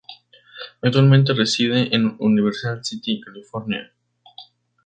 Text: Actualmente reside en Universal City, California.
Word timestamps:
Actualmente 0.81 1.31
reside 1.35 1.95
en 1.95 2.15
Universal 2.17 2.83
City, 2.83 3.21
California. 3.23 3.93